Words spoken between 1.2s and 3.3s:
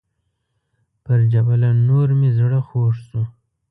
جبل النور مې زړه خوږ شو.